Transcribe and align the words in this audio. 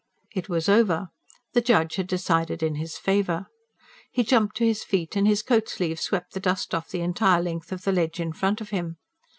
It 0.33 0.49
was 0.49 0.67
over; 0.67 1.09
the 1.53 1.61
judge 1.61 1.97
had 1.97 2.07
decided 2.07 2.63
in 2.63 2.73
his 2.73 2.97
favour. 2.97 3.45
He 4.11 4.23
jumped 4.23 4.57
to 4.57 4.65
his 4.65 4.83
feet, 4.83 5.15
and 5.15 5.27
his 5.27 5.43
coat 5.43 5.69
sleeve 5.69 5.99
swept 5.99 6.33
the 6.33 6.39
dust 6.39 6.73
off 6.73 6.89
the 6.89 7.01
entire 7.01 7.43
length 7.43 7.71
of 7.71 7.83
the 7.83 7.91
ledge 7.91 8.19
in 8.19 8.33
front 8.33 8.61
of 8.61 8.71
him. 8.71 8.97